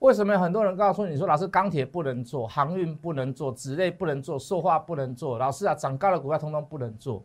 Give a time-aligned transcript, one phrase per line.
[0.00, 7.24] 为什么有很多人告诉你说，老师钢铁不能做，航运不能做，纸类不能做，塑化不能做，老师啊，涨高的股票通通不能做。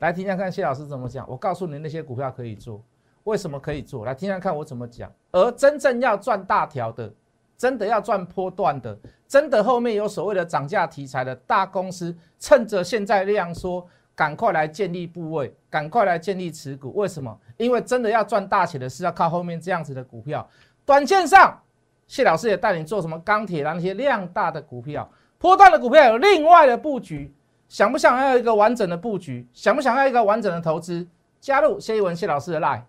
[0.00, 1.28] 来听听看谢老师怎么讲。
[1.28, 2.80] 我告诉你那些股票可以做，
[3.24, 4.04] 为什么可以做？
[4.04, 5.10] 来听听看我怎么讲。
[5.32, 7.12] 而真正要赚大条的，
[7.56, 8.96] 真的要赚波段的，
[9.26, 13.84] 真的后面有所谓的涨价题材的大公司，趁着现在量缩，
[14.14, 16.94] 赶快来建立部位，赶快来建立持股。
[16.94, 17.36] 为什么？
[17.56, 20.48] 因为真的要赚大钱的是要靠后面这样子的股票。
[20.88, 21.60] 短线上，
[22.06, 25.06] 谢老师也带你做什么钢铁那些量大的股票，
[25.36, 27.30] 波段的股票有另外的布局。
[27.68, 29.46] 想不想要一个完整的布局？
[29.52, 31.06] 想不想要一个完整的投资？
[31.42, 32.80] 加入谢一文谢老师的 line。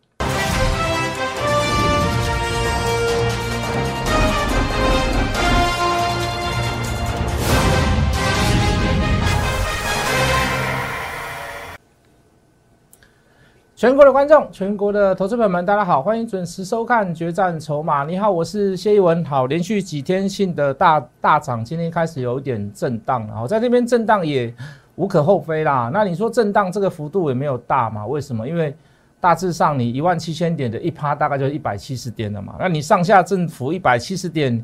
[13.79, 18.03] 全国的观众，全国的投资朋友们，大家好，欢迎准时收看《决战筹码》。
[18.05, 19.23] 你好，我是谢一文。
[19.23, 24.53] 好，连续几天性的大大涨，今天开始有点震荡，然后在这边震荡也
[24.95, 25.89] 无可厚非啦。
[25.93, 28.05] 那你说震荡这个幅度也没有大嘛？
[28.05, 28.45] 为什么？
[28.45, 28.75] 因为
[29.21, 32.55] 大致上你一万七千点的一趴，大概就一百七十点了嘛。
[32.59, 34.61] 那你上下振幅一百七十点，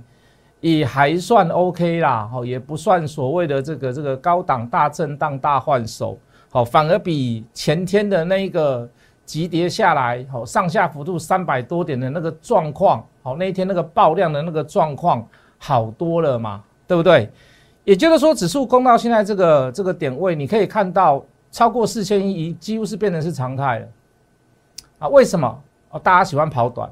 [0.59, 2.27] 也还算 OK 啦。
[2.29, 6.19] 好，也不算所谓的这个这个高档大震荡大换手。
[6.49, 8.89] 好，反而比前天的那一个。
[9.25, 17.29] 急跌下来，好，上下幅度三百多点的那个状况，好，那一天那个爆量的那个状况好多了嘛，对不对？
[17.83, 23.87] 也就是说，指数攻到现在这个这个点位，你可以看到超过四千亿，几乎是变成是常态了。
[24.99, 25.63] 啊，为什么？
[25.89, 26.89] 哦，大家喜欢跑短，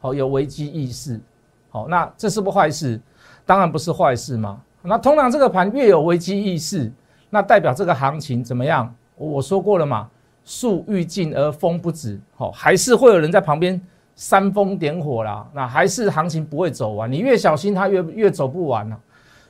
[0.00, 1.20] 好，有危机意识，
[1.68, 3.00] 好，那这是不坏事？
[3.44, 4.60] 当然不是坏事嘛。
[4.82, 6.90] 那通常这个盘越有危机意识，
[7.28, 8.94] 那代表这个行情怎么样？
[9.16, 10.08] 我说过了嘛。
[10.46, 13.78] 树欲静而风不止，好，还是会有人在旁边
[14.14, 15.44] 煽风点火啦。
[15.52, 18.98] 那还是行情不会走完，你越小心，它越越走不完了。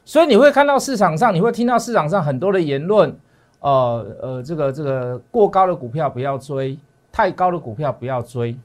[0.07, 3.15] 所以你会看到市场上，你会听到市场上很多的言论，
[3.61, 6.79] 呃呃，这个这个过高的股票不要追，
[7.13, 8.57] 太高的股票不要追。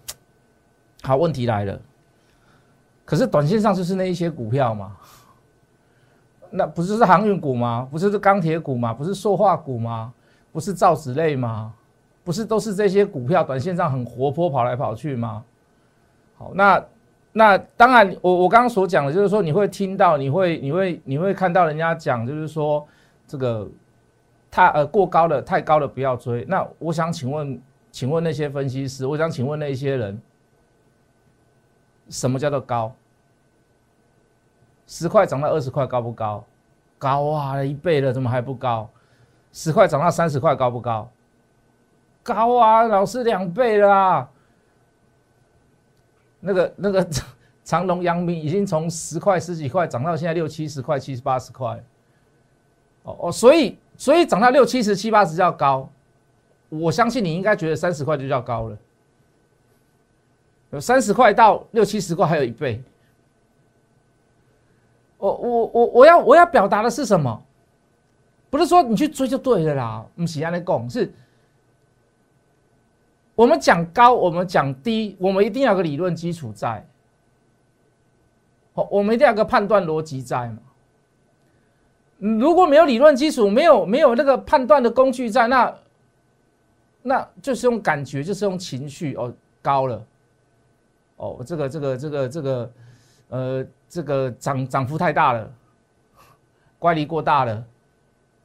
[1.04, 1.78] 好，问题来了，
[3.04, 4.96] 可是短线上就是那一些股票嘛，
[6.50, 7.86] 那不是是航运股吗？
[7.92, 8.94] 不是是钢铁股吗？
[8.94, 10.14] 不是塑化股吗？
[10.54, 11.74] 不是造纸类吗？
[12.24, 15.44] 不是都是这些股票短线上很活泼跑来跑去吗？
[16.38, 16.84] 好，那
[17.34, 22.86] 那当然，我我刚刚所讲的就是说，你会听到，你会你会你会看到人家讲，就是说
[23.26, 23.68] 这个
[24.50, 26.46] 太呃过高的太高的不要追。
[26.48, 27.62] 那我想请问，
[27.92, 30.22] 请问那些分析师，我想请问那些人，
[32.10, 32.94] 什么叫做高？
[34.86, 36.44] 十块涨到二十块高不高？
[37.00, 38.90] 高啊，一倍了，怎么还不高？
[39.54, 41.10] 十块涨到三十块高不高？
[42.24, 44.30] 高啊，老师两倍啦！
[46.40, 47.08] 那个那个
[47.64, 51.82] 长隆、阳明已经从十块、十几块涨到现在六七十块、七十八十块。
[53.04, 55.90] 哦哦，所以所以涨到六七十、七八十叫高。
[56.70, 58.78] 我相信你应该觉得三十块就叫高了。
[60.72, 62.82] 有三十块到六七十块还有一倍。
[65.18, 67.44] 我我我我要我要表达的是什么？
[68.50, 71.14] 不是说你去追就对了啦，不是安尼讲是。
[73.42, 76.86] 我们讲高，我们讲低，我们一定要有个理论基础在。
[78.74, 80.60] 好，我们一定要有个判断逻辑在嘛。
[82.20, 85.76] 如果没有理论基础，没有没有那个判断的工具在，那
[87.02, 90.06] 那就是用感觉，就是用情绪哦，高了。
[91.16, 92.72] 哦，这个这个这个这个，
[93.30, 95.52] 呃，这个涨涨幅太大了，
[96.78, 97.66] 乖离过大了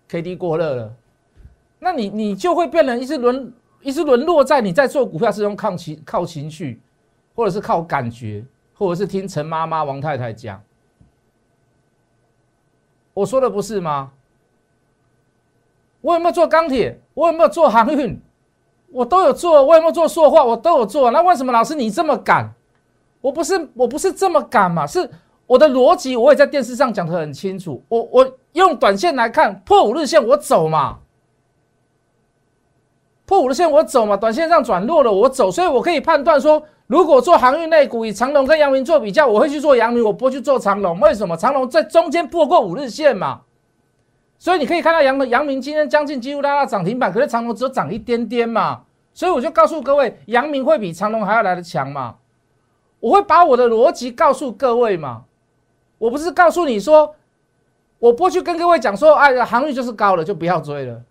[0.09, 0.97] ，K D 过热了，
[1.79, 3.53] 那你你就会变成一次轮。
[3.83, 6.81] 一直沦落在你在做股票是用靠情靠情绪，
[7.35, 8.45] 或者是靠感觉，
[8.75, 10.61] 或者是听陈妈妈、王太太讲。
[13.15, 14.11] 我说的不是吗？
[16.01, 17.01] 我有没有做钢铁？
[17.15, 18.21] 我有没有做航运？
[18.91, 19.65] 我都有做。
[19.65, 20.45] 我有没有做塑化？
[20.45, 21.11] 我都有做。
[21.11, 22.53] 那为什么老师你这么敢？
[23.21, 24.87] 我不是我不是这么敢嘛？
[24.87, 25.09] 是
[25.47, 27.83] 我的逻辑，我也在电视上讲的很清楚。
[27.89, 30.99] 我我用短线来看，破五日线我走嘛。
[33.27, 41.01] 破五日线我走嘛，短线上转弱了我走，所以我可以判断说，如果做航运类股，以长龙跟阳明做比较，我会去做阳明，我不会去做长龙。
[41.01, 41.37] 为什么？
[41.37, 43.41] 长龙在中间破过五日线嘛，
[44.39, 48.83] 所以你可以看到阳阳明今天将近几乎拉到涨停板，可是长龙只有涨一点点嘛，
[49.13, 52.15] 所以我就告诉各位，阳明会比长龙还要来的强嘛。
[53.01, 55.25] 我会把我的逻辑告诉各位嘛，
[55.99, 57.17] 我不是告诉你说，
[57.99, 61.03] 我不去跟各位讲说，哎，航运就是高了，就不要追了。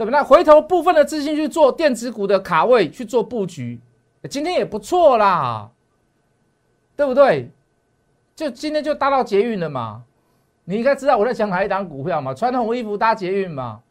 [0.00, 0.10] 对吧？
[0.10, 3.78] 那回头部分的资金去做电子股的卡位去做布局，
[4.30, 5.68] 今天也不错啦，
[6.96, 7.50] 对不对？
[8.34, 10.02] 就今天就搭到捷运了嘛，
[10.64, 13.82] 你应该知道我在讲哪一档股票嘛，穿红衣服搭捷运嘛，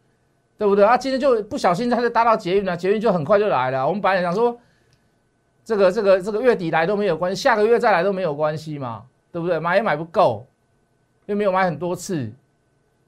[0.58, 0.84] 对不对？
[0.84, 3.88] 啊，今天就不小心他就搭到捷运了，捷运就很快就来了。
[3.88, 4.58] 我们本来想说，
[5.64, 9.60] 这个这个这个月底来都没有关系，下个月再来都没有关系嘛，对不对？
[9.60, 10.48] 买也买不够，
[11.28, 12.32] 又没有买很多次，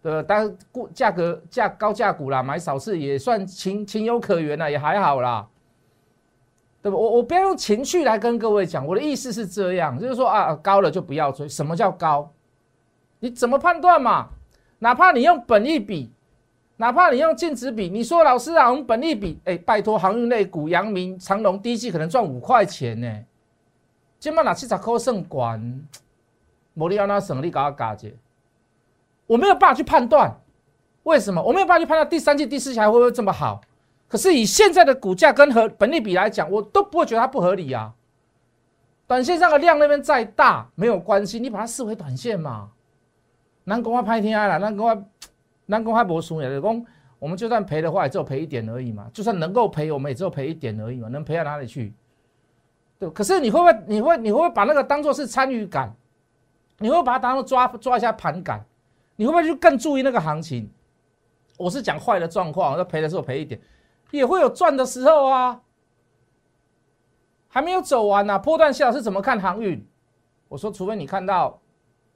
[0.01, 5.47] 对但股价格价高价股啦，买少次也算情情有可原啦，也还好啦。
[6.81, 6.97] 对吧？
[6.97, 11.47] 我我不要用情绪来跟各位讲，我的意思是这样，就是说啊，高了就不要追。
[11.47, 12.31] 什么叫高？
[13.19, 14.29] 你怎么判断嘛？
[14.79, 16.11] 哪怕你用本利比，
[16.77, 23.25] 哪怕你用净值比，你说老师啊，我们本利比，哎，拜托，航运类股，阳明、长隆第一季可能赚五块钱呢，
[24.17, 25.87] 今麦哪七十块算管？
[26.73, 28.15] 摩利亚那省力搞个嘎姐，
[29.31, 30.29] 我没有办法去判断，
[31.03, 31.41] 为什么？
[31.41, 33.61] 我没有办法去判断第三季、第四季还会不会这么好？
[34.09, 37.93] 可是以现在的股价跟和本利比来讲，我都不会觉得它不合理啊。
[39.07, 42.71] 短线上的量那边再大没有关系，你把它视为短线嘛。
[43.63, 45.01] 南公话拍天啊，南公话
[45.67, 46.85] 南公话博输也公，
[47.17, 49.09] 我们就算赔的话，也只有赔一点而已嘛。
[49.13, 51.07] 就算能够赔，我们也只有赔一点而已嘛。
[51.07, 51.93] 能赔到哪里去？
[52.99, 53.09] 对。
[53.11, 53.83] 可是你会不会？
[53.87, 55.95] 你会你会不会把那个当做是参与感？
[56.79, 58.65] 你会把它当做抓抓一下盘感？
[59.21, 60.67] 你会不会就更注意那个行情？
[61.55, 63.61] 我是讲坏的状况，那赔的时候赔一点。
[64.09, 65.61] 也会有赚的时候啊，
[67.47, 68.39] 还没有走完呢。
[68.39, 69.87] 波段下是怎么看航运？
[70.47, 71.61] 我说，除非你看到，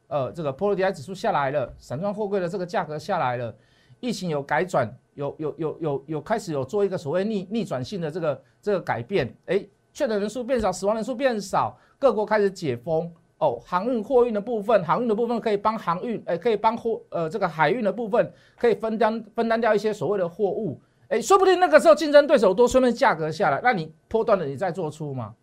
[0.07, 3.55] 呃，这个波罗的海指数下来了，散装货柜的这个价格下来了，
[3.99, 9.63] 疫情有改转，有有有有有开始有做一个所谓逆逆转性的这个这个改变，哎，
[9.93, 20.79] 确诊人数变少，死亡人数变少，各国开始解封，哦，航运货运的部分，航运的部分可以帮航运，哎，可以帮货，呃，这个海运的部分可以分担分担掉一些所谓的货物。
[21.09, 25.35] 哎，说不定那个时候竞争对手多，顺便价格下来，那你波段的你再做出嘛，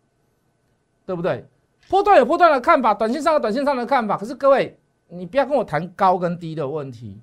[1.05, 1.45] 对不对？
[1.87, 4.17] 波段有波段的看法，短线上有短线上的看法。
[4.17, 7.21] 可是各位，你不要跟我谈高跟低的问题，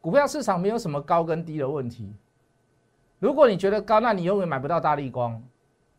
[0.00, 2.12] 股票市场没有什么高跟低的问题。
[3.18, 5.40] 如果你觉得高，那你永远买不到大力光；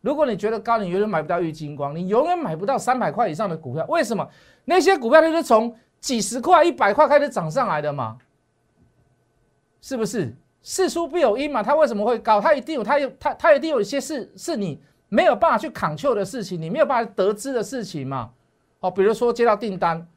[0.01, 3.85] 如果你觉得高，你永远买不到玉金光，你永远买不到三百块以上的股票。
[3.87, 4.27] 为什么？
[4.65, 8.17] 那些股票都是从几十块、一百块开始涨上来的嘛，
[9.79, 10.35] 是不是？
[10.63, 12.39] 事出必有因嘛，它为什么会高？
[12.39, 18.31] 它一定有，它有，它它一定有一些事是你没有办法去抗求的事情，你没有办法得知的事情嘛。
[18.79, 20.07] 哦，比如说接到订单，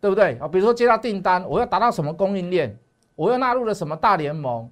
[0.00, 0.38] 对不对？
[0.38, 2.78] 啊，比如说接到订单，我要达到什么供应链？
[3.14, 4.70] 我又纳入了什么大联盟？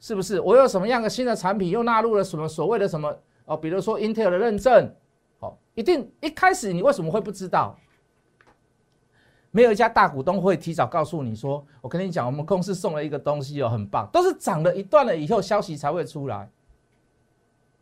[0.00, 0.40] 是不是？
[0.40, 3.14] 我有什么样的新的产品又纳入了什么所谓的什么？
[3.44, 4.92] 哦，比如说 Intel 的认证，
[5.40, 7.76] 哦，一定一开始你为什么会不知道？
[9.50, 16.48] 没有一家大股东会提早告诉你说：“我跟你讲，我们公司送了一个东西哦，很棒。”都是涨了一段了以后，消息才会出来，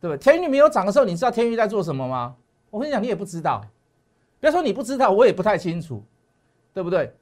[0.01, 0.17] 对不对？
[0.17, 2.35] 天宇没有涨的时候，你知道天宇在做什么吗？
[2.71, 3.63] 我跟你讲，你也不知道。
[4.39, 6.03] 不要说你不知道，我也不太清楚，
[6.73, 7.15] 对不对？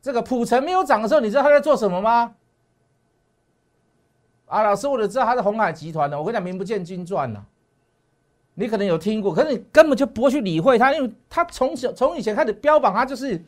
[0.00, 2.34] 这个普成没有涨的时候，你知道他在做什么吗？
[4.52, 6.18] 啊，老师，我都知道他是红海集团的。
[6.18, 7.42] 我跟你讲，名不见经传呐。
[8.54, 13.42] 你可能有听过，可是你根本就不会去理会他，因为他从小从以前开始标榜他就是。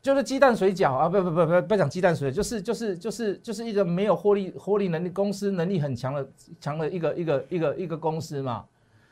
[0.00, 6.26] 就是鸡蛋水饺啊，不不不不不讲鸡蛋水，就是就是就是就是一个没有获利获利能力公司，能力很强的
[6.60, 8.64] 强的一个一个一个一个公司嘛。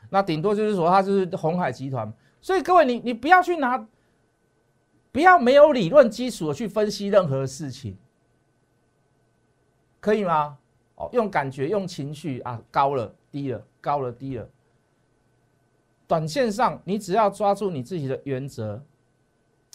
[0.09, 2.11] 那顶多就是说他就是红海集团。
[2.41, 3.85] 所以各位你你不要去拿，
[5.11, 7.95] 不要没有理论基础的去分析任何事情，
[9.99, 10.57] 可以吗？
[10.95, 14.49] 哦，用感觉用情绪啊，高了低了高了低了。
[16.07, 18.81] 短线上你只要抓住你自己的原则。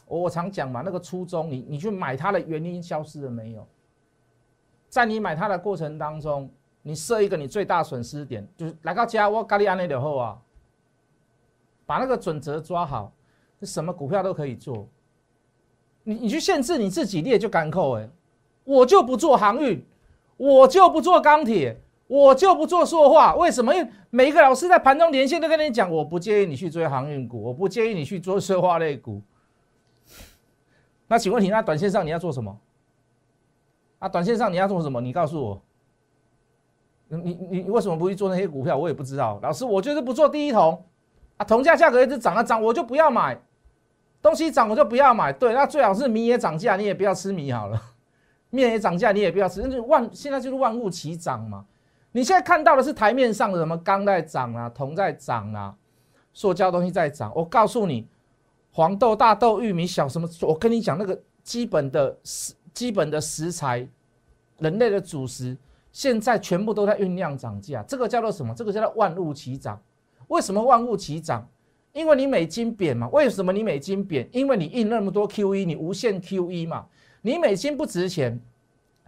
[0.06, 3.66] 我常讲嘛，那个初衷，你你去买它的原因消失了没有？
[4.88, 6.50] 在你买它的过程当中，
[6.82, 10.42] 你设一个你最大损失点，就是来到家我咖喱安内的后啊，
[11.86, 13.10] 把那个准则抓好，
[13.62, 14.86] 什么股票都可以做。
[16.02, 18.10] 你你去限制你自己，你也就干扣哎，
[18.64, 19.82] 我就不做航运，
[20.42, 23.36] 我就不做钢铁，我就不做塑化。
[23.36, 23.72] 为什么？
[23.72, 29.22] 因为每一个老师在盘中连线都跟你讲，我不建议你去追航运股，我不建议你去做塑化类股。
[31.06, 32.58] 那请问你，那短线上你要做什么？
[34.00, 35.00] 啊，短线上你要做什么？
[35.00, 35.62] 你告诉我。
[37.06, 38.76] 你你你为什么不去做那些股票？
[38.76, 39.38] 我也不知道。
[39.44, 40.84] 老师，我就是不做第一桶
[41.36, 43.40] 啊，铜价价格一直涨啊涨，我就不要买。
[44.20, 45.32] 东西涨我就不要买。
[45.32, 47.80] 对，那最好是米也涨价，你也不要吃米好了。
[48.52, 49.60] 面也涨价，你也不要吃。
[49.60, 51.66] 那就万现在就是万物齐涨嘛。
[52.12, 55.74] 你现在看到的是台面上的什么钢在涨啊，铜在涨啊，
[56.32, 57.32] 塑胶东西在涨。
[57.34, 58.06] 我告诉你。
[58.74, 60.26] 黄豆、大豆、玉米、小什么？
[60.40, 63.86] 我跟你讲，那个基本的食、基本的食材，
[64.60, 65.54] 人类的主食，
[65.92, 68.54] 现在全部都在酝酿涨价，这个叫做什么？
[68.54, 69.78] 这个叫做万物齐涨。
[70.28, 71.46] 为什么万物齐涨？
[71.92, 73.06] 因为你美金贬嘛。
[73.10, 74.26] 为什么你美金贬？
[74.32, 76.86] 因为你印那么多 QE，你无限 QE 嘛。
[77.22, 78.38] 你美金不值钱，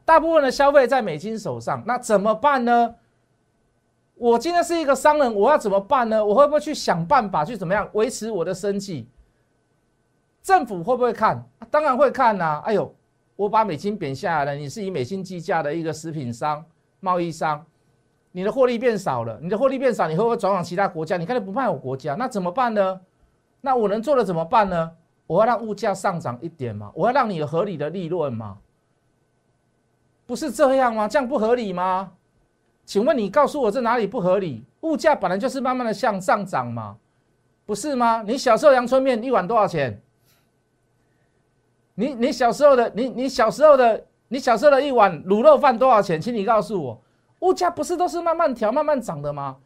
[0.05, 2.95] 大部分的消费在美金手上，那怎么办呢？
[4.15, 6.25] 我今天是一个商人，我要怎么办呢？
[6.25, 9.09] 我会不会去想办法去怎么样维持我的生计？
[10.41, 11.45] 政府会不会看？
[11.71, 12.63] 当然会看呐。
[12.65, 12.95] 哎呦，
[13.35, 16.65] 我把美金贬下来了，你是以美金计价的一个食品商、
[17.01, 17.67] 贸易商，
[18.31, 21.17] 你的获利变少了，你的获利变少，你会不会转往其他国家？
[21.17, 23.01] 你看你不卖我国家，那怎么办呢？
[23.61, 24.93] 那我能做的怎么办呢？
[25.27, 28.59] 我要让物价上涨一点嘛，我要让你有合理的利润嘛，
[30.27, 31.09] 不是这样吗？
[31.09, 32.13] 这样不合理吗？
[32.85, 34.63] 请问你告诉我这哪里不合理？
[34.83, 36.97] 物价本来就是慢慢的向上涨嘛，
[37.65, 38.23] 不是吗？
[38.27, 39.99] 你小时候阳春面一碗多少钱？
[41.95, 46.21] 你你小时候的你你小时候的你小时候的一碗卤肉饭多少钱？
[46.21, 47.01] 请你告诉我，
[47.41, 49.57] 物价不是都是慢慢调慢慢涨的吗？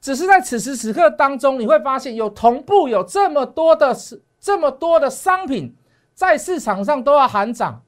[0.00, 5.76] 只是在此时此刻当中，你会发现有同步有这么多的是这么多的商品
[6.14, 7.82] 在市场上都要喊涨，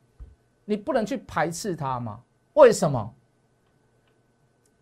[0.66, 2.20] 你不能去排斥它吗？
[2.52, 3.14] 为什么？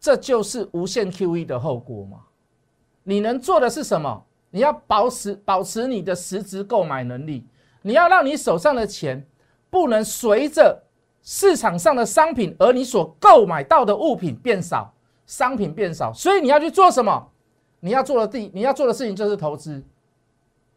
[0.01, 2.19] 这就是无限 QE 的后果吗？
[3.05, 4.25] 你能做的是什么？
[4.51, 7.47] 你要保持保持你的实质购买能力，
[7.83, 9.25] 你要让你手上的钱
[9.71, 10.83] 不能随着
[11.23, 14.93] 市场上的商品而你所购买到的物品变少，
[15.25, 17.31] 商品变少，所以你要去做什么？
[17.79, 19.81] 你要做的第你要做的事情就是投资。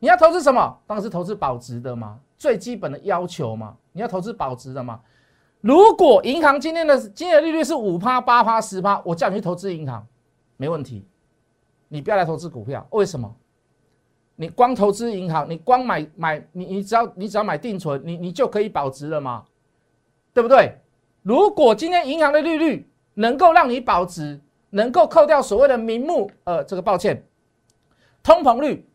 [0.03, 0.77] 你要投资什么？
[0.85, 3.77] 当然是投资保值的嘛，最基本的要求嘛。
[3.93, 4.99] 你要投资保值的嘛。
[5.61, 10.05] 如果银行今天的今天的利率是五趴、八趴、十趴，我叫你去投资银行，
[10.57, 11.07] 没问题。
[11.87, 13.33] 你不要来投资股票，为什么？
[14.35, 19.45] 你光投资银行，你光买买你你只要你只要买定存，你你就可以保值了嘛？
[20.33, 20.81] 对不对？
[21.21, 24.41] 如果今天银行的利率能够让你保值，
[24.71, 27.25] 能够扣掉所谓的名目，呃，这个抱歉，
[28.21, 28.85] 通膨率，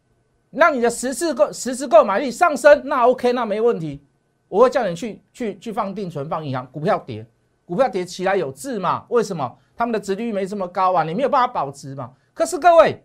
[0.50, 4.02] 让你的实质购实质购买力上升，那 OK，那没问题。
[4.48, 7.26] 我会叫你去去去放定存，放银行，股票跌，
[7.66, 9.04] 股票跌起来有字嘛？
[9.10, 9.58] 为什么？
[9.76, 12.10] 他们的值率没这么高啊，你没有办法保值嘛？
[12.32, 13.04] 可是各位，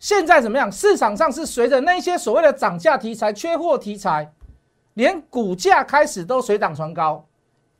[0.00, 0.70] 现在怎么样？
[0.70, 4.30] 市场上是随着那些所谓的涨价题材、缺货题材，
[4.94, 7.24] 连股价开始都水涨船高。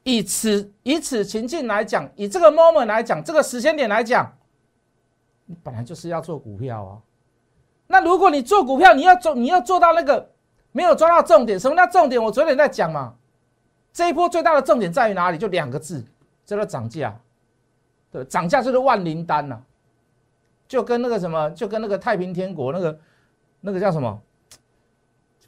[0.05, 4.33] 以此以此情境来讲，以这个 moment 来讲，这个时间点来讲，
[5.47, 6.99] 你本来就是要做股票啊。
[7.91, 10.31] 那如果你做股票，你要做你要做到那个。
[10.73, 12.23] 没有抓到重点，什么叫重点？
[12.23, 13.13] 我昨天在讲嘛，
[13.93, 15.37] 这一波最大的重点在于哪里？
[15.37, 16.01] 就两个字，
[16.47, 17.13] 叫做涨价。
[18.13, 19.59] 对，涨价就是万灵丹呐，
[20.69, 23.01] 就跟那个什么，就跟那个太平天国那个
[23.61, 24.17] 那个叫什么，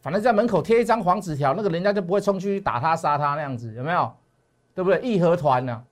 [0.01, 4.13] 反正在门口贴一张黄纸条，那个人家就不会冲去打他杀他那样子，有没有？
[4.75, 5.01] 对不对？
[5.03, 5.85] 义和团呢，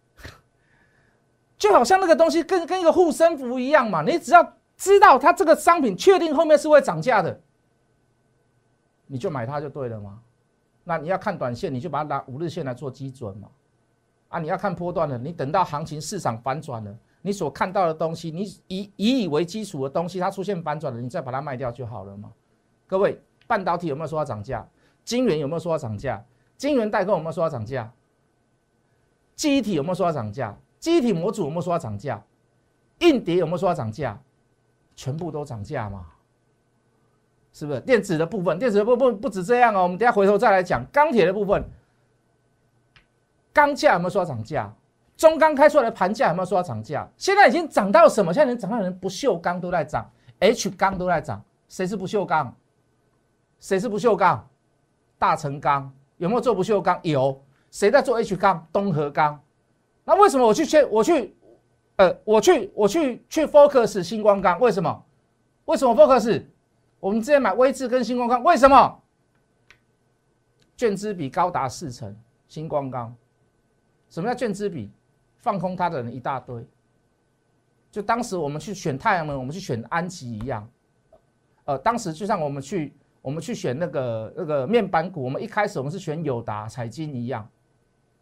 [1.56, 7.38] 就好像那个东西跟跟一个护身符一样嘛，你只要知道它这个商品确定后面是会涨价的。
[9.06, 10.18] 你就买它就对了吗？
[10.84, 13.48] 那你要看短线，你就把它拿五日线来做基准嘛。
[14.30, 22.32] 啊，你要看波段的，你等到行情市场反转了，你所看到的东西，你以以以为基础的东西，它出现反转了，你再把它卖掉就好了嘛。
[22.86, 24.66] 各位，半导体有没有说要涨价？
[25.04, 26.24] 晶圆有没有说要涨价？
[26.56, 27.92] 晶圆代工有没有说要涨价？
[29.36, 30.58] 记忆体有没有说要涨价？
[30.78, 32.24] 记忆体模组有没有说要涨价？
[33.00, 34.18] 硬碟有没有说要涨价？
[35.00, 36.04] 全部都涨价嘛。
[37.54, 38.58] 是不是电子的部分？
[38.58, 39.84] 电子的部分不止这样哦。
[39.84, 41.64] 我们等下回头再来讲钢铁的部分。
[43.50, 44.70] 钢价有没有说要涨价？
[45.16, 47.08] 中钢开出来的盘价有没有说要涨价？
[47.16, 48.30] 现在已经涨到什么？
[48.30, 50.06] 现在连涨到连不锈钢都在涨
[50.40, 51.42] ，H 钢都在涨。
[51.66, 52.54] 谁是不锈钢？
[53.58, 54.46] 谁是不锈钢？
[55.18, 57.00] 大成钢有没有做不锈钢？
[57.02, 57.42] 有。
[57.70, 58.66] 谁在做 H 钢？
[58.70, 59.40] 东河钢。
[60.04, 60.84] 那为什么我去切？
[60.84, 61.34] 我去，
[62.00, 64.58] 呃，我去，我去去 Focus 星光钢？
[64.58, 65.04] 为什么？
[65.66, 66.42] 为什么 Focus？
[66.98, 69.02] 我们之前买微智跟星光钢，为什么？
[70.78, 72.16] 券资比高达四成，
[72.48, 73.14] 星光钢。
[74.08, 74.90] 什么叫券资比？
[75.40, 76.66] 放空它的人一大堆。
[77.90, 80.66] 就当时我们去选太阳能，我们去选安吉一样。
[81.66, 87.46] 呃，当时就像我们去我们去选那个那个面板股，我们一开始我们是选友达、彩金一样，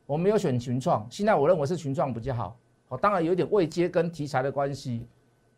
[0.04, 1.06] 我没有选群创。
[1.08, 2.56] 现在我认为是群创比较好。
[2.88, 5.06] 哦，当然有点未接跟题材的关系。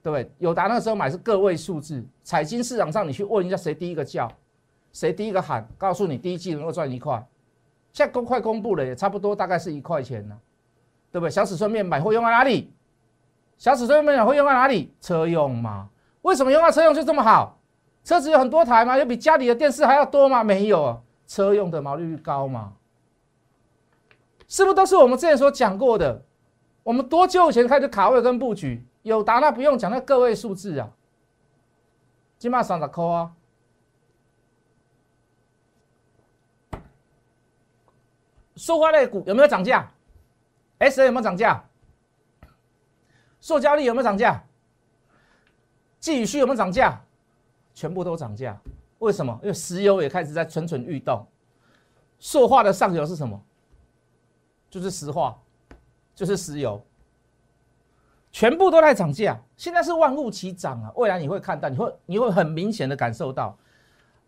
[0.02, 0.32] 对不对？
[0.38, 4.26] 友达那时候买是个位数字，彩金市场上你去问一下谁第一个叫，
[4.94, 7.22] 谁第一个喊，告诉你第一季能够赚一块，
[7.92, 10.34] 现在公快公布了，也差不多大概是一块钱呢，
[11.12, 11.30] 对不对？
[11.30, 12.72] 小尺寸面板会用在哪里？
[13.58, 14.90] 小尺寸面板会用在哪里？
[15.02, 15.90] 车用嘛？
[16.22, 17.58] 为什么用在车用就这么好？
[18.02, 18.96] 车子有很多台吗？
[18.96, 20.42] 有比家里的电视还要多吗？
[20.42, 22.72] 没有，车用的毛利率高嘛？
[24.49, 26.22] 是不是都是我们之前所讲过的？
[26.82, 28.84] 我们多久以前开始卡位跟布局？
[29.02, 30.90] 有达那不用讲，那个位数字啊，
[32.38, 33.34] 起码三十扣啊。
[38.56, 39.90] 塑化类股有没有涨价
[40.78, 41.64] ？S A 有没有涨价？
[43.40, 44.44] 塑胶粒有没有涨价？
[45.99, 47.02] 寄宇需有没有涨价？
[47.72, 48.60] 全部都涨价。
[48.99, 49.38] 为什么？
[49.42, 51.26] 因为石油也开始在蠢蠢欲动。
[52.18, 53.42] 塑化的上游是什么？
[54.68, 55.40] 就是石化，
[56.14, 56.83] 就是石油，
[58.31, 59.40] 全部都在涨价。
[59.57, 60.93] 现在是万物齐涨啊！
[60.97, 63.57] 未来你会看到，你会你会很明显的感受到。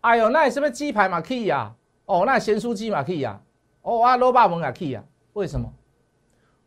[0.01, 1.73] 哎呦，那什么鸡排嘛可以呀？
[2.05, 3.39] 哦，那咸酥鸡嘛可以呀？
[3.81, 5.03] 哦啊，罗巴文也可以呀？
[5.33, 5.71] 为什么？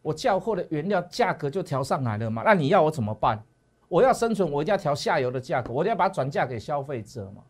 [0.02, 2.42] 我叫货的原料价格就调上来了嘛？
[2.44, 3.42] 那你要我怎么办？
[3.88, 7.42] 我要生存，我一定要调下游的价格，我一定要把它转嫁给消费者嘛。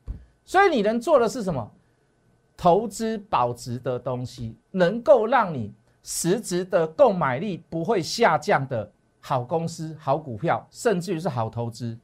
[0.44, 1.70] 所以你能做的是什么？
[2.56, 5.75] 投资保值的东西，能够让你
[6.08, 8.88] 实质的购买力不会下降的
[9.20, 11.98] 好公司、好股票，甚至于是好投资。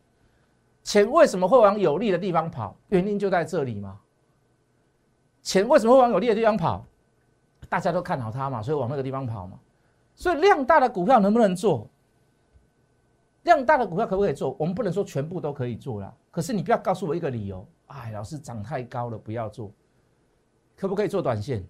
[0.83, 2.77] 钱为什么会往有利的地方跑？
[2.89, 4.01] 原因就在这里嘛。
[5.41, 6.85] 钱为什么会往有利的地方跑？
[7.69, 9.57] 大家都看好它嘛，所以往那个地方跑嘛。
[10.17, 11.89] 所以量大的股票能不能做？
[13.45, 14.57] 量大的股票可不可以做？
[14.59, 16.13] 我们不能说全部都可以做了。
[16.33, 19.71] 可是你不要告诉我一个理由，哎，老师涨太高了，不要做。
[20.77, 21.65] 可不可以做短线？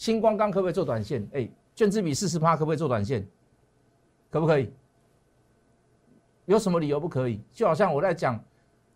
[0.00, 1.28] 星光钢可不可以做短线？
[1.34, 3.28] 哎，卷资比四十趴可不可以做短线？
[4.30, 4.72] 可不可以？
[6.46, 7.38] 有什么理由不可以？
[7.52, 8.42] 就好像我在讲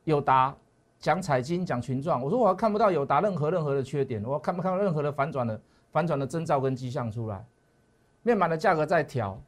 [0.04, 0.56] 友达、
[0.98, 5.60] 讲彩金、讲群状，我说我看不到友达任何任何的缺点，我看不看到任何的反转的
[5.92, 7.44] 反转的征兆跟迹象出来？
[8.22, 9.38] 面板的价格在调。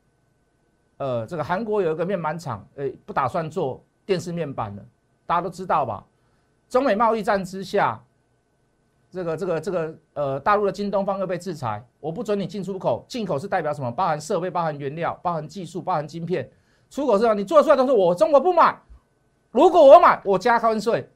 [0.99, 4.85] 呃，这个韩国有一个面板厂，呃，不打算做电视面板了，
[5.25, 6.05] 大家都知道吧？
[6.69, 7.99] 中美贸易战之下，
[9.17, 13.91] 这个、这个、这个，呃，大陆的京东方又被制裁，我不准你进出口，进口是代表什么？
[13.91, 16.49] 包含设备、包含原料、包含技术、包含晶片，
[16.91, 17.33] 出口是吧？
[17.33, 18.79] 你做出来东西我中国不买，
[19.51, 21.09] 如果我买，我加关税，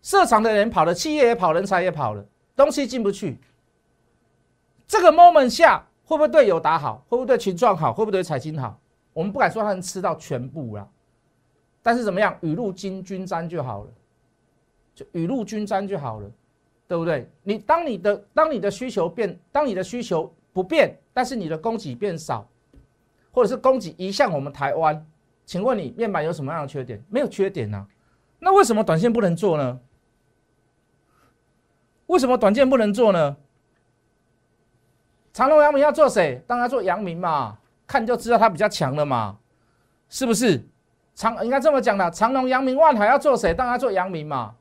[0.00, 2.24] 市场的人跑了，企业也跑，人才也跑了，
[2.56, 3.38] 东西进不去。
[4.88, 7.04] 这个 moment 下会不会对友达好？
[7.08, 7.92] 会不会对群创好？
[7.92, 8.80] 会不会对财经好？
[9.12, 10.88] 我们不敢说他能吃到全部啦，
[11.82, 13.90] 但是怎么样，雨露均均沾就好了，
[14.94, 16.30] 就雨露均沾就好了，
[16.88, 17.28] 对不对？
[17.42, 22.48] 你当你的当你的需求变，当你的需求不变，但是你的供给变少，
[23.32, 25.06] 或者是供给移向我们台湾，
[25.44, 27.02] 请问你面板有什么样的缺点？
[27.08, 27.86] 没有缺点呐，
[28.38, 29.80] 那为什么短线不能做呢？
[32.06, 33.36] 为什么短线不能做呢？
[35.32, 36.42] 长隆、阳明要做谁？
[36.46, 37.58] 当然做阳明嘛。
[37.86, 39.38] 看就知道它比较强了嘛，
[40.08, 40.60] 是不是？
[41.14, 43.54] 长应该这么讲的，长隆、阳明、万海要做谁？
[43.54, 44.56] 当然做阳明嘛。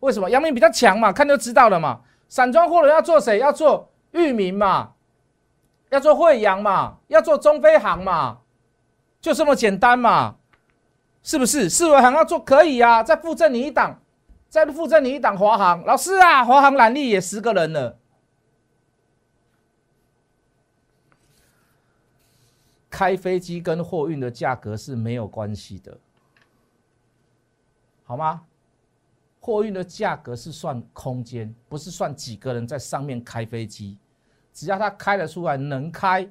[0.00, 0.28] 为什么？
[0.28, 2.02] 阳明比较强嘛，看就知道了嘛。
[2.28, 3.38] 散装货轮要做谁？
[3.38, 4.94] 要做裕民嘛，
[5.90, 8.38] 要做惠阳嘛，要做中飞航嘛，
[9.20, 10.36] 就这么简单嘛，
[11.22, 11.68] 是不是？
[11.68, 14.00] 四维航要做可以啊，再附赠你一档，
[14.48, 15.84] 再附赠你一档华航。
[15.84, 17.98] 老师啊，华航蓝利也十个人了。
[22.88, 25.98] 开飞机跟货运的价格是没有关系的，
[28.04, 28.42] 好吗？
[29.50, 33.98] 货运的价格是算空间，不是算几个人在上面开飞机。
[34.52, 36.30] 只要它开得出来，能开，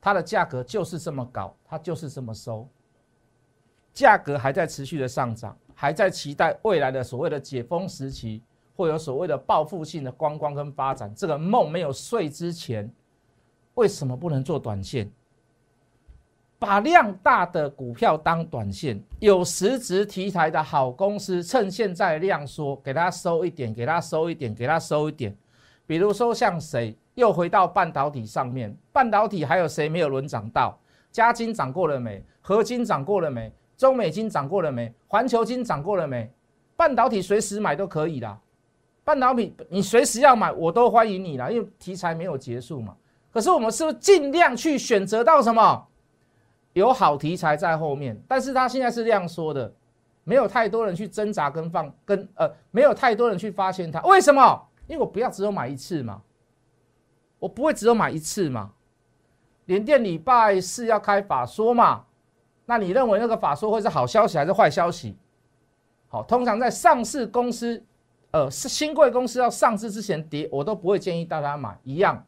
[0.00, 2.68] 它的价格就是这么高，它就是这么收。
[3.92, 8.42] 价格还在持续的上涨，还在期待未来的所谓的解封时期，
[8.74, 11.14] 会有所谓的报复性的观光跟发展。
[11.14, 12.92] 这个梦没有睡之前，
[13.74, 15.08] 为什么不能做短线？
[16.58, 25.36] 把量大的股票当短线，有实质题材的好公司，趁现在量缩，给它收一点，给它收一点，给它收一点。
[25.86, 30.78] 比如说像谁，又回到半导体上面，半导体还有谁没有轮涨到？
[31.12, 32.24] 加金涨过了没？
[32.40, 33.52] 合金涨过了没？
[33.76, 34.92] 中美金涨过了没？
[35.06, 36.30] 环球金涨过了没？
[36.76, 38.38] 半导体随时买都可以啦，
[39.04, 42.96] 半导体你随时要买，我都欢迎你啦，因为题材没有结束嘛。
[43.30, 45.86] 可是我们是不是尽量去选择到什么？
[46.74, 49.72] 有好题材在后面，但是他现在是这样说的，
[50.24, 54.68] 没有太多人去挣扎跟放跟呃，没有太多人去发现它，为什么？
[54.86, 56.20] 因为我不要只有买一次嘛，
[57.38, 58.72] 我不会只有买一次嘛。
[59.64, 62.04] 联电礼拜四要开法说嘛，
[62.66, 65.16] 那你认为那个法说会是好消息还是坏消息？
[66.08, 67.82] 好，通常在上市公司，
[68.32, 72.22] 呃，是新贵公司要上市之前跌，我都不会建议大家买一样。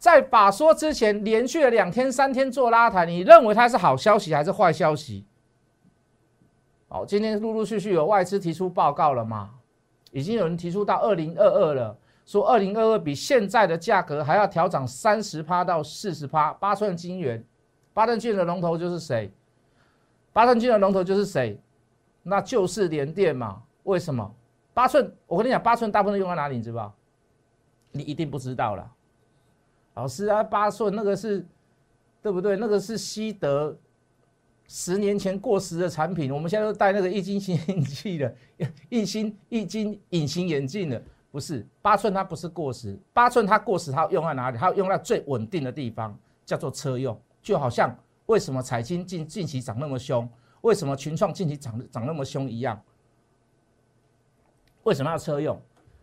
[0.00, 5.26] 在法说之前，连续了两天、三天做拉抬，你认为它是好消息还是坏消息？
[6.88, 9.50] 好，今天陆陆续续有外资提出报告了嘛？
[10.10, 17.44] 已经有人提出到二零二二了，说二零二二比现在的价格还要调涨三十趴到四十趴，八寸金元
[17.92, 19.30] 八寸金的龙头就是谁？
[20.32, 21.60] 八寸金的龙头就是谁？
[22.22, 23.62] 那就是联电嘛。
[23.82, 24.34] 为什么？
[24.72, 26.56] 八寸，我跟你讲，八寸大部分用在哪里？
[26.56, 26.90] 你知道？
[27.92, 28.90] 你一定不知道了。
[29.94, 31.44] 老师啊，八寸那个是，
[32.22, 32.56] 对不对？
[32.56, 33.76] 那个是西德
[34.66, 38.34] 十年前过时的产品，我们现在都戴那个液晶显影器的，
[38.88, 42.98] 液晶液晶隐形眼镜的，不是八寸，它不是过时。
[43.12, 44.56] 八寸它过时，它用在哪里？
[44.56, 47.20] 它用在最稳定的地方，叫做车用。
[47.42, 47.94] 就好像
[48.26, 50.28] 为什么彩金近近期涨那么凶，
[50.60, 52.80] 为什么群创近期涨涨那么凶一样。
[54.84, 55.60] 为什么要车用？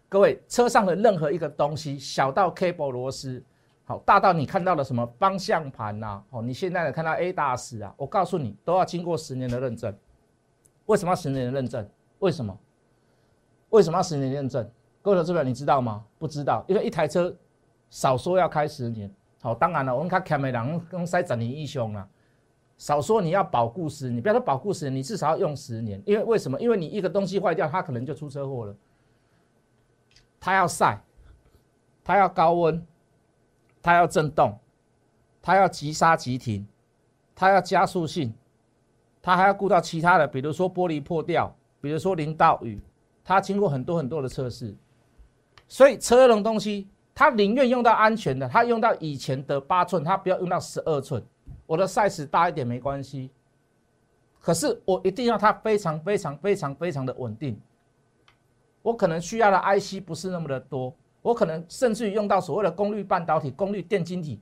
[0.10, 3.42] 各位，车上的任何一个东西，小到 cable 螺丝，
[3.90, 9.96] 好，大到你看到的什么方向盘呐，哦，你现在看到 A 大师啊，我告诉你，都要经过十年的认证。
[10.88, 11.90] 为什么要十年的认证？
[12.20, 12.60] 为什么？
[13.70, 14.70] 为什么要十年认证？
[15.02, 16.04] 各位投资者，你知道吗？
[16.20, 17.34] 不知道，因为一台车
[17.90, 19.10] 少说要开十年。
[19.42, 22.06] 好，当然了，我们看凯美人跟塞整年一兄啊，
[22.78, 26.04] 少说你要保固十年，不要说保固十，你至少要用十年。
[26.06, 26.60] 因为为什么？
[26.60, 28.76] 因为你一个东西坏掉，它可能就出车祸了。
[30.42, 31.00] 它要晒，
[32.04, 32.86] 它要高温，
[33.88, 34.54] 它要震动，
[35.42, 36.68] 它要急刹急停，
[37.34, 38.34] 它要加速性，
[39.22, 42.82] 它还要顾到其他的，比如说玻璃破掉，比如说淋到雨，
[43.24, 44.76] 它经过很多很多的测试。
[45.70, 51.24] 所以车这种东西，它宁愿用到安全的，它用到以前的八寸，它不要用到十二寸。
[51.66, 53.32] 我的 size 大一点没关系，
[54.42, 57.58] 可是我一定要它非常非常非常非常的稳定。
[58.82, 60.94] 我可能需要的 IC 不是那么的多，
[61.28, 64.40] 我可能甚至于用到所谓的功率半导体、功率电晶体、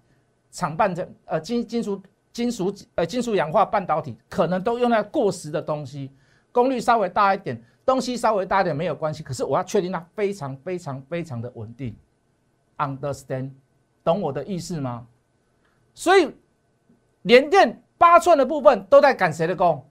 [0.52, 2.00] 厂半的呃金金属
[2.32, 6.12] 金属呃金属氧化半导体，可能都用在过时的东西，
[6.52, 9.24] 功率稍微大一点，东西稍微大一点没有关系。
[9.24, 11.96] 可是我要确定它非常非常非常的稳定
[12.78, 13.50] ，understand，
[14.04, 15.08] 懂我的意思吗？
[15.96, 16.32] 所以
[17.24, 19.84] 连电八寸的部分都在赶谁的工？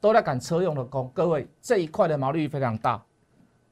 [0.00, 1.08] 都在赶车用的工。
[1.14, 3.00] 各位这一块的毛利率非常大。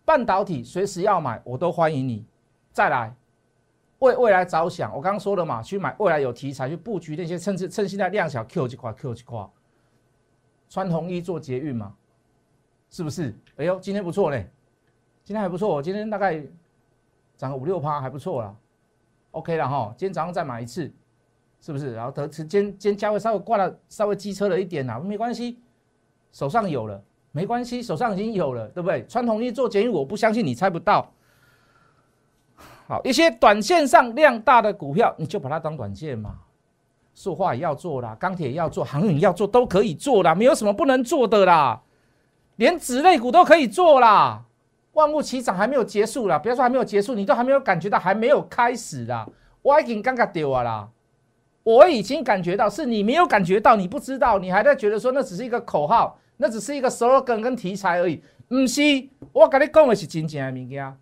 [0.05, 2.25] 半导体随时要买，我都欢迎你。
[2.72, 3.14] 再来，
[3.98, 9.46] 为未来着想，我刚刚说了嘛，去买未来有题材，去布局那些趁趁趁现在量小 Q 几块 Q 几块，
[10.68, 11.94] 穿红衣做捷运嘛，
[12.90, 13.35] 是不是？
[13.56, 14.50] 哎呦，今天不错嘞，
[15.22, 16.42] 今天还不错，我今天大概
[17.37, 18.54] 涨个五六趴，还不错啦。
[19.32, 20.90] OK 了哈，今天早上再买一次，
[21.61, 21.94] 是不是？
[21.94, 25.58] 然后得今今天价位稍微挂了，稍微机车了一点啦，没关系，
[26.32, 27.02] 手上有了。
[27.35, 29.06] 没关系，手上已经有了，对不对？
[29.06, 31.11] 穿统一做捷运，我不相信你猜不到。
[32.92, 36.35] 好，一些短线上量大的股票，你就把它当短线嘛。
[37.14, 41.81] 塑化也要做啦，钢铁也要做，航运要做，都可以做啦，没有什么不能做的啦。
[42.57, 44.44] 连纸类股都可以做啦。
[44.92, 49.26] 万物齐涨还没有结束啦，不要说还没有结束，你都还没有感觉到还没有开始啦。
[49.62, 50.87] 我已经刚刚丢啊啦，
[51.62, 56.18] 我已经感觉到，是你没有感觉到，你不知道，你还在觉得说那只是一个口号。
[56.37, 58.83] 那只是一个 slogan 跟题材而已，不是
[59.33, 60.96] 我跟你讲的是真正的物件。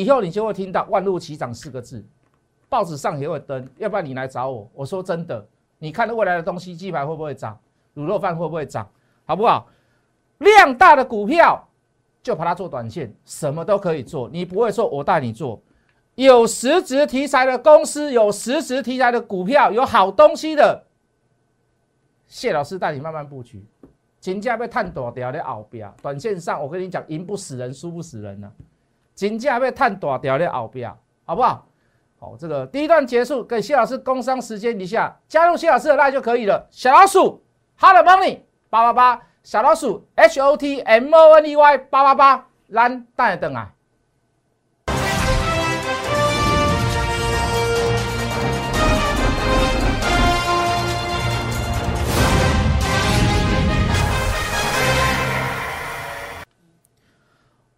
[0.00, 2.04] 以后你就会听到“万路齐涨”四个字，
[2.68, 3.68] 报纸上也会登。
[3.78, 5.44] 要不然你来找我，我说真的，
[5.78, 7.58] 你看未来的东西，鸡排会不会涨？
[7.96, 8.88] 卤肉饭会不会涨？
[9.24, 9.68] 好不好？
[10.38, 11.66] 量大的股票
[12.22, 14.28] 就把它做短线，什么都可以做。
[14.28, 15.60] 你不会做，我带你做。
[16.14, 20.84] 有实质题材的公司，有实质题材的股票，有好东西的，
[22.26, 23.64] 谢老师带你慢慢布局。
[24.20, 28.52] 金价被探多掉的后边，短线上我跟你讲，赢不死人，输不死人呢。
[29.18, 30.88] 金价被探大掉的后边，
[31.24, 31.66] 好不好？
[32.20, 36.68] 好，这个第一段结束，给谢老师工商时间一下，加入谢老师的拉就可以了。
[36.70, 37.42] 小老鼠
[37.80, 43.72] ，Hot Money 八八八，小老鼠 H O T M O N E Y 八八八，蓝带等啊。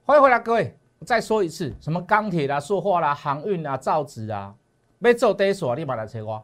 [0.05, 0.80] 欢迎回来，各位。
[1.07, 4.55] 再说一次，什么钢铁啦、塑化啦、航运啦、造纸啊，
[4.99, 6.43] 没做低索，立马来切瓜。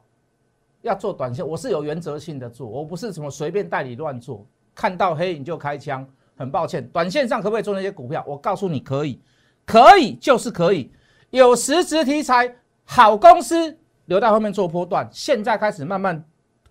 [0.82, 4.46] 要做短线，我是有原则性的做，我不是什么随便带你乱做。
[4.74, 6.86] 看到黑影就开枪，很抱歉。
[6.88, 8.24] 短线上可不可以做那些股票？
[8.26, 9.20] 我告诉你可以，
[9.66, 10.90] 可以就是可以。
[11.30, 15.08] 有实质题材，好公司留在后面做波段。
[15.12, 16.24] 现在开始慢慢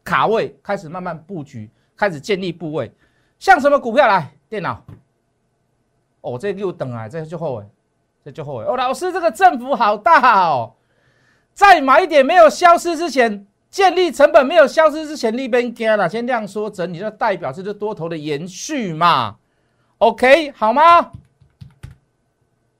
[0.03, 2.91] 卡位，开始慢慢布局，开始建立部位。
[3.37, 4.31] 像什么股票来？
[4.47, 4.83] 电脑。
[6.25, 7.63] 哦，这又等啊，这就后悔，
[8.23, 8.63] 这就后悔。
[8.63, 10.73] 哦，老师，这个振幅好大哦！
[11.53, 19.35] 再买一点，没有消失之前，建立成本没有消失之前，那边干了，先量缩整理，就代表这是多头的延续嘛
[19.99, 21.11] ？OK，好吗？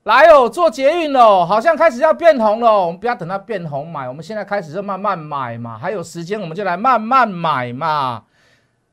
[0.02, 2.86] 来哦，做捷运哦，好像开始要变红了。
[2.86, 5.78] 我们不要等它变红买，我们现在开始就慢慢买嘛。
[5.78, 8.24] 还有时间，我们就来慢慢买嘛。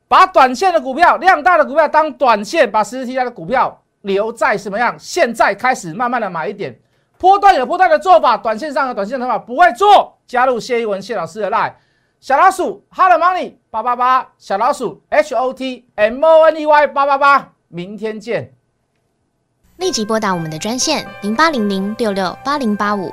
[0.08, 4.94] 把短线的股票、量大的股票当短线，把实体的股票留在什么样？
[4.98, 6.78] 现在开始慢慢的买一点，
[7.18, 10.16] 波段有波段的做法，短线上的短线的方法不会做。
[10.26, 11.72] 加入谢一文谢老师的 line，
[12.20, 18.52] 小老鼠，Hello Money 八八八，小老鼠 H O T M O N E Y 八八八，明天见。
[19.76, 23.12] 立即拨打我们的专线零八零零六六八零八五